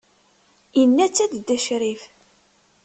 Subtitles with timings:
[0.79, 2.01] Yenna-tt-id dda Ccrif.